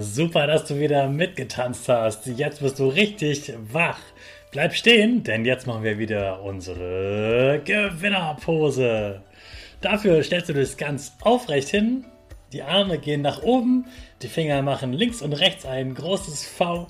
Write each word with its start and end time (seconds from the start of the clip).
Super, 0.00 0.46
dass 0.46 0.64
du 0.64 0.78
wieder 0.78 1.08
mitgetanzt 1.08 1.88
hast. 1.88 2.26
Jetzt 2.26 2.60
bist 2.60 2.78
du 2.78 2.86
richtig 2.86 3.52
wach. 3.72 3.98
Bleib 4.52 4.72
stehen, 4.74 5.24
denn 5.24 5.44
jetzt 5.44 5.66
machen 5.66 5.82
wir 5.82 5.98
wieder 5.98 6.40
unsere 6.42 7.60
Gewinnerpose. 7.64 9.20
Dafür 9.80 10.22
stellst 10.22 10.50
du 10.50 10.52
dich 10.52 10.76
ganz 10.76 11.16
aufrecht 11.22 11.70
hin. 11.70 12.04
Die 12.52 12.62
Arme 12.62 12.98
gehen 12.98 13.22
nach 13.22 13.42
oben, 13.42 13.86
die 14.22 14.28
Finger 14.28 14.62
machen 14.62 14.92
links 14.92 15.20
und 15.20 15.32
rechts 15.32 15.66
ein 15.66 15.94
großes 15.94 16.46
V, 16.46 16.86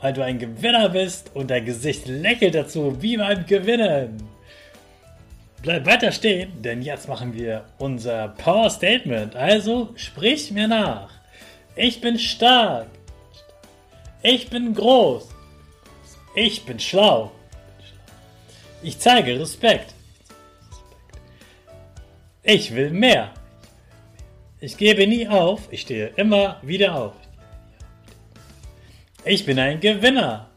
weil 0.00 0.12
du 0.12 0.24
ein 0.24 0.40
Gewinner 0.40 0.88
bist 0.88 1.30
und 1.34 1.48
dein 1.48 1.64
Gesicht 1.64 2.08
lächelt 2.08 2.56
dazu 2.56 3.00
wie 3.00 3.18
beim 3.18 3.46
Gewinnen. 3.46 4.16
Bleib 5.62 5.86
weiter 5.86 6.10
stehen, 6.10 6.60
denn 6.60 6.82
jetzt 6.82 7.08
machen 7.08 7.34
wir 7.34 7.66
unser 7.78 8.30
Power 8.30 8.68
Statement. 8.68 9.36
Also 9.36 9.90
sprich 9.94 10.50
mir 10.50 10.66
nach. 10.66 11.21
Ich 11.74 12.00
bin 12.00 12.18
stark. 12.18 12.88
Ich 14.22 14.50
bin 14.50 14.74
groß. 14.74 15.28
Ich 16.34 16.64
bin 16.64 16.78
schlau. 16.78 17.32
Ich 18.82 18.98
zeige 18.98 19.38
Respekt. 19.38 19.94
Ich 22.42 22.74
will 22.74 22.90
mehr. 22.90 23.32
Ich 24.60 24.76
gebe 24.76 25.06
nie 25.06 25.26
auf. 25.26 25.68
Ich 25.70 25.82
stehe 25.82 26.08
immer 26.16 26.58
wieder 26.62 26.94
auf. 26.94 27.14
Ich 29.24 29.46
bin 29.46 29.58
ein 29.58 29.80
Gewinner. 29.80 30.48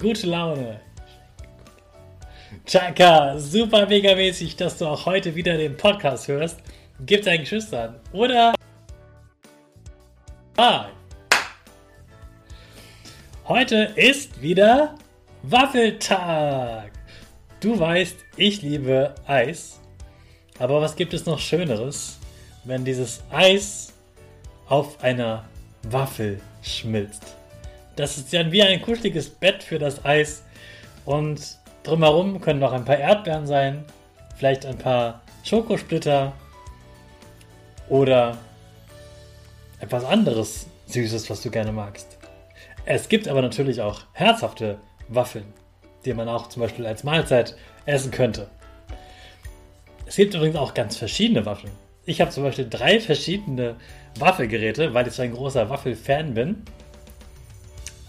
Gute 0.00 0.26
Laune. 0.26 0.80
Chaka, 2.66 3.38
super 3.38 3.86
mega 3.86 4.14
mäßig, 4.14 4.56
dass 4.56 4.78
du 4.78 4.86
auch 4.86 5.06
heute 5.06 5.34
wieder 5.34 5.56
den 5.56 5.76
Podcast 5.76 6.28
hörst. 6.28 6.60
Gib 7.00 7.24
deinen 7.24 7.40
Geschwistern 7.40 8.00
oder 8.12 8.54
Ah. 10.56 10.86
Heute 13.48 13.92
ist 13.96 14.40
wieder 14.40 14.94
Waffeltag. 15.42 16.92
Du 17.58 17.78
weißt, 17.78 18.16
ich 18.36 18.62
liebe 18.62 19.14
Eis. 19.26 19.80
Aber 20.60 20.80
was 20.80 20.94
gibt 20.94 21.12
es 21.12 21.26
noch 21.26 21.40
Schöneres, 21.40 22.20
wenn 22.62 22.84
dieses 22.84 23.24
Eis 23.32 23.92
auf 24.68 25.02
einer 25.02 25.44
Waffel 25.82 26.40
schmilzt? 26.62 27.34
Das 27.96 28.16
ist 28.16 28.32
dann 28.32 28.52
wie 28.52 28.62
ein 28.62 28.80
kuscheliges 28.80 29.28
Bett 29.28 29.64
für 29.64 29.80
das 29.80 30.04
Eis. 30.04 30.44
Und 31.04 31.58
drumherum 31.82 32.40
können 32.40 32.60
noch 32.60 32.72
ein 32.72 32.84
paar 32.84 32.98
Erdbeeren 32.98 33.48
sein, 33.48 33.84
vielleicht 34.36 34.64
ein 34.64 34.78
paar 34.78 35.20
Schokosplitter 35.42 36.32
oder 37.88 38.38
etwas 39.80 40.04
anderes 40.04 40.66
Süßes, 40.86 41.28
was 41.30 41.42
du 41.42 41.50
gerne 41.50 41.72
magst. 41.72 42.18
Es 42.86 43.08
gibt 43.08 43.28
aber 43.28 43.42
natürlich 43.42 43.80
auch 43.80 44.02
herzhafte 44.12 44.78
Waffeln, 45.08 45.52
die 46.04 46.14
man 46.14 46.28
auch 46.28 46.48
zum 46.48 46.62
Beispiel 46.62 46.86
als 46.86 47.04
Mahlzeit 47.04 47.56
essen 47.86 48.10
könnte. 48.10 48.48
Es 50.06 50.16
gibt 50.16 50.34
übrigens 50.34 50.56
auch 50.56 50.74
ganz 50.74 50.96
verschiedene 50.96 51.46
Waffeln. 51.46 51.72
Ich 52.04 52.20
habe 52.20 52.30
zum 52.30 52.42
Beispiel 52.42 52.68
drei 52.68 53.00
verschiedene 53.00 53.76
Waffelgeräte, 54.18 54.92
weil 54.92 55.06
ich 55.06 55.14
so 55.14 55.22
ein 55.22 55.32
großer 55.32 55.70
Waffelfan 55.70 56.34
bin. 56.34 56.62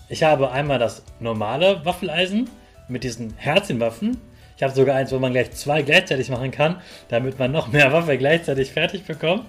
Ich 0.10 0.24
habe 0.24 0.52
einmal 0.52 0.78
das 0.78 1.04
normale 1.20 1.84
Waffeleisen 1.86 2.50
mit 2.90 3.04
diesen 3.04 3.36
Herzchenwaffen. 3.38 4.18
Ich 4.58 4.64
habe 4.64 4.74
sogar 4.74 4.96
eins, 4.96 5.12
wo 5.12 5.20
man 5.20 5.34
gleich 5.34 5.52
zwei 5.52 5.82
gleichzeitig 5.82 6.30
machen 6.30 6.52
kann, 6.52 6.82
damit 7.10 7.38
man 7.40 7.52
noch 7.52 7.68
mehr 7.68 7.92
Waffe 7.92 8.18
gleichzeitig 8.18 8.72
fertig 8.72 9.04
bekommt. 9.04 9.46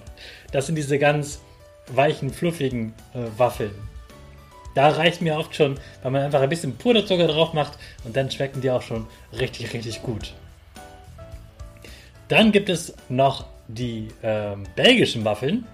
Das 0.51 0.65
sind 0.65 0.75
diese 0.75 0.99
ganz 0.99 1.39
weichen, 1.87 2.31
fluffigen 2.31 2.93
äh, 3.13 3.19
Waffeln. 3.37 3.71
Da 4.75 4.89
reicht 4.89 5.21
mir 5.21 5.37
oft 5.37 5.55
schon, 5.55 5.79
weil 6.03 6.11
man 6.11 6.21
einfach 6.21 6.41
ein 6.41 6.49
bisschen 6.49 6.75
Puderzucker 6.75 7.27
drauf 7.27 7.53
macht 7.53 7.79
und 8.03 8.15
dann 8.15 8.29
schmecken 8.29 8.61
die 8.61 8.69
auch 8.69 8.81
schon 8.81 9.07
richtig, 9.37 9.73
richtig 9.73 10.03
gut. 10.03 10.33
Dann 12.27 12.51
gibt 12.51 12.69
es 12.69 12.93
noch 13.09 13.45
die 13.67 14.09
äh, 14.21 14.55
belgischen 14.75 15.25
Waffeln. 15.25 15.65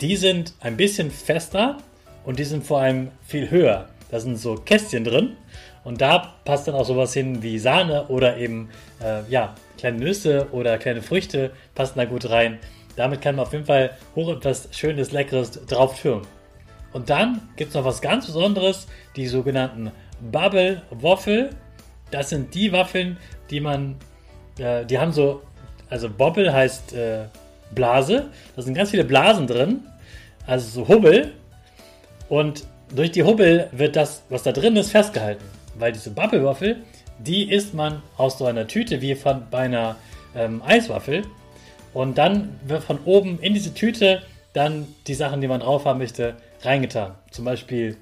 Die 0.00 0.16
sind 0.16 0.54
ein 0.60 0.76
bisschen 0.76 1.10
fester 1.10 1.78
und 2.24 2.38
die 2.38 2.44
sind 2.44 2.66
vor 2.66 2.80
allem 2.80 3.10
viel 3.26 3.50
höher. 3.50 3.88
Da 4.12 4.20
sind 4.20 4.36
so 4.36 4.56
Kästchen 4.56 5.04
drin 5.04 5.38
und 5.84 6.02
da 6.02 6.34
passt 6.44 6.68
dann 6.68 6.74
auch 6.74 6.84
sowas 6.84 7.14
hin 7.14 7.42
wie 7.42 7.58
Sahne 7.58 8.08
oder 8.08 8.36
eben 8.36 8.68
äh, 9.02 9.22
ja, 9.30 9.54
kleine 9.78 9.96
Nüsse 9.96 10.48
oder 10.52 10.76
kleine 10.76 11.00
Früchte 11.00 11.50
passen 11.74 11.94
da 11.96 12.04
gut 12.04 12.28
rein. 12.28 12.58
Damit 12.94 13.22
kann 13.22 13.36
man 13.36 13.46
auf 13.46 13.54
jeden 13.54 13.64
Fall 13.64 13.96
hoch 14.14 14.28
etwas 14.28 14.68
Schönes, 14.72 15.12
Leckeres 15.12 15.52
drauf 15.66 15.98
türmen. 15.98 16.26
Und 16.92 17.08
dann 17.08 17.40
gibt 17.56 17.70
es 17.70 17.74
noch 17.74 17.86
was 17.86 18.02
ganz 18.02 18.26
Besonderes, 18.26 18.86
die 19.16 19.26
sogenannten 19.26 19.90
Bubble 20.20 20.82
Waffel. 20.90 21.48
Das 22.10 22.28
sind 22.28 22.54
die 22.54 22.70
Waffeln, 22.70 23.16
die 23.48 23.60
man, 23.60 23.96
äh, 24.58 24.84
die 24.84 24.98
haben 24.98 25.12
so, 25.12 25.40
also 25.88 26.10
Bobble 26.10 26.52
heißt 26.52 26.92
äh, 26.92 27.24
Blase. 27.74 28.28
Da 28.56 28.60
sind 28.60 28.74
ganz 28.74 28.90
viele 28.90 29.04
Blasen 29.04 29.46
drin, 29.46 29.80
also 30.46 30.68
so 30.68 30.88
Hubbel. 30.88 31.32
Und 32.28 32.66
durch 32.94 33.10
die 33.10 33.22
Hubbel 33.22 33.68
wird 33.72 33.96
das, 33.96 34.22
was 34.28 34.42
da 34.42 34.52
drin 34.52 34.76
ist, 34.76 34.90
festgehalten. 34.90 35.44
Weil 35.78 35.92
diese 35.92 36.10
Bubble 36.10 36.44
Waffel, 36.44 36.82
die 37.18 37.50
isst 37.50 37.74
man 37.74 38.02
aus 38.16 38.38
so 38.38 38.44
einer 38.46 38.66
Tüte 38.66 39.00
wie 39.00 39.14
von 39.14 39.44
bei 39.50 39.60
einer 39.60 39.96
ähm, 40.34 40.62
Eiswaffel. 40.64 41.22
Und 41.94 42.18
dann 42.18 42.58
wird 42.66 42.82
von 42.82 42.98
oben 43.04 43.38
in 43.40 43.54
diese 43.54 43.74
Tüte 43.74 44.22
dann 44.52 44.86
die 45.06 45.14
Sachen, 45.14 45.40
die 45.40 45.48
man 45.48 45.60
drauf 45.60 45.84
haben 45.84 45.98
möchte, 45.98 46.36
reingetan. 46.62 47.14
Zum 47.30 47.44
Beispiel 47.44 47.96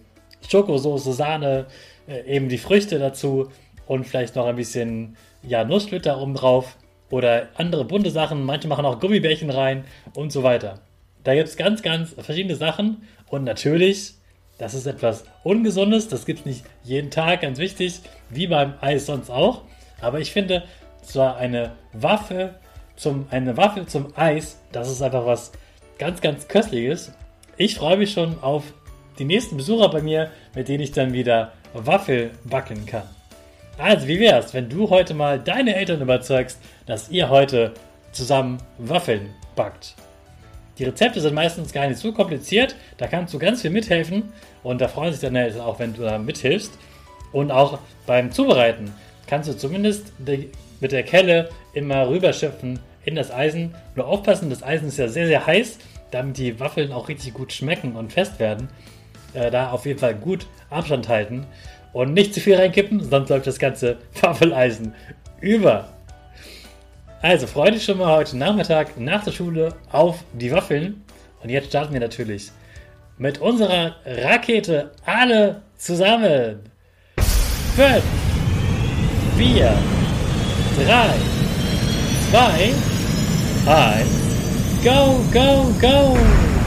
Schokosoße, 0.49 1.12
Sahne, 1.12 1.67
äh, 2.09 2.23
eben 2.26 2.49
die 2.49 2.59
Früchte 2.59 2.99
dazu 2.99 3.50
und 3.87 4.06
vielleicht 4.06 4.37
noch 4.37 4.47
ein 4.47 4.56
bisschen 4.56 5.17
ja, 5.43 5.65
Nusssplitter 5.65 6.20
oben 6.20 6.35
drauf 6.35 6.76
oder 7.11 7.49
andere 7.55 7.85
bunte 7.85 8.11
Sachen. 8.11 8.44
Manche 8.44 8.69
machen 8.69 8.85
auch 8.85 9.00
Gummibärchen 9.00 9.50
rein 9.50 9.85
und 10.15 10.32
so 10.32 10.43
weiter. 10.43 10.81
Da 11.25 11.35
gibt 11.35 11.49
es 11.49 11.56
ganz, 11.56 11.82
ganz 11.82 12.15
verschiedene 12.15 12.56
Sachen 12.56 13.03
und 13.29 13.44
natürlich, 13.44 14.15
das 14.61 14.75
ist 14.75 14.87
etwas 14.87 15.25
Ungesundes, 15.43 16.09
das 16.09 16.27
gibt 16.27 16.41
es 16.41 16.47
nicht 16.47 16.65
jeden 16.85 17.11
Tag, 17.11 17.41
ganz 17.41 17.59
wichtig, 17.59 18.03
wie 18.29 18.47
beim 18.47 18.75
Eis 18.83 19.07
sonst 19.07 19.31
auch. 19.31 19.62
Aber 20.03 20.21
ich 20.21 20.33
finde, 20.33 20.65
zwar 21.03 21.39
eine 21.39 21.73
Waffe 21.95 22.57
zum, 22.95 23.27
eine 23.31 23.57
Waffel 23.57 23.87
zum 23.87 24.12
Eis, 24.17 24.59
das 24.71 24.91
ist 24.91 25.01
einfach 25.01 25.25
was 25.25 25.53
ganz, 25.99 26.21
ganz 26.21 26.47
Köstliches. 26.47 27.12
Ich 27.57 27.77
freue 27.77 27.97
mich 27.97 28.12
schon 28.12 28.39
auf 28.43 28.65
die 29.19 29.25
nächsten 29.25 29.57
Besucher 29.57 29.89
bei 29.89 30.03
mir, 30.03 30.31
mit 30.55 30.69
denen 30.69 30.83
ich 30.83 30.93
dann 30.93 31.15
wieder 31.15 31.53
Waffel 31.73 32.31
backen 32.45 32.85
kann. 32.85 33.09
Also, 33.79 34.06
wie 34.09 34.21
wär's, 34.21 34.53
wenn 34.53 34.69
du 34.69 34.91
heute 34.91 35.15
mal 35.15 35.39
deine 35.39 35.75
Eltern 35.75 36.03
überzeugst, 36.03 36.59
dass 36.85 37.09
ihr 37.09 37.31
heute 37.31 37.73
zusammen 38.13 38.59
Waffeln 38.77 39.31
backt? 39.56 39.95
Die 40.81 40.87
Rezepte 40.87 41.21
sind 41.21 41.35
meistens 41.35 41.75
gar 41.75 41.87
nicht 41.87 42.00
so 42.00 42.11
kompliziert. 42.11 42.75
Da 42.97 43.06
kannst 43.06 43.35
du 43.35 43.38
ganz 43.38 43.61
viel 43.61 43.71
mithelfen. 43.71 44.32
Und 44.62 44.81
da 44.81 44.88
freuen 44.88 45.12
sich 45.12 45.21
dann 45.21 45.37
auch, 45.61 45.79
wenn 45.79 45.93
du 45.93 46.03
da 46.03 46.17
mithilfst. 46.17 46.73
Und 47.32 47.50
auch 47.50 47.79
beim 48.06 48.32
Zubereiten 48.32 48.91
kannst 49.27 49.50
du 49.50 49.56
zumindest 49.56 50.11
die, 50.19 50.50
mit 50.81 50.93
der 50.93 51.03
Kelle 51.03 51.50
immer 51.75 52.09
rüberschöpfen 52.09 52.79
in 53.05 53.15
das 53.15 53.31
Eisen. 53.31 53.75
Nur 53.94 54.06
aufpassen, 54.06 54.49
das 54.49 54.62
Eisen 54.62 54.88
ist 54.88 54.97
ja 54.97 55.09
sehr, 55.09 55.27
sehr 55.27 55.47
heiß, 55.47 55.79
damit 56.12 56.38
die 56.38 56.59
Waffeln 56.59 56.93
auch 56.93 57.09
richtig 57.09 57.35
gut 57.35 57.53
schmecken 57.53 57.94
und 57.94 58.15
fest 58.15 58.38
werden. 58.38 58.69
Äh, 59.35 59.50
da 59.50 59.73
auf 59.73 59.85
jeden 59.85 59.99
Fall 59.99 60.15
gut 60.15 60.47
Abstand 60.71 61.11
halten 61.11 61.47
und 61.93 62.15
nicht 62.15 62.32
zu 62.32 62.41
viel 62.41 62.56
reinkippen, 62.56 63.05
sonst 63.05 63.29
läuft 63.29 63.47
das 63.47 63.59
ganze 63.59 63.99
Waffeleisen 64.23 64.94
über. 65.43 65.91
Also 67.22 67.46
freue 67.46 67.72
dich 67.72 67.84
schon 67.84 67.99
mal 67.99 68.17
heute 68.17 68.38
Nachmittag 68.38 68.99
nach 68.99 69.22
der 69.22 69.32
Schule 69.32 69.75
auf 69.93 70.25
die 70.32 70.50
Waffeln. 70.50 71.05
Und 71.43 71.50
jetzt 71.50 71.69
starten 71.69 71.93
wir 71.93 72.00
natürlich 72.00 72.50
mit 73.19 73.38
unserer 73.38 73.96
Rakete 74.06 74.93
alle 75.05 75.61
zusammen. 75.76 76.61
5, 77.76 78.02
4, 79.37 79.75
3, 80.87 81.14
2, 82.31 82.72
1, 83.67 84.08
go, 84.82 85.22
go, 85.31 85.75
go! 85.78 86.60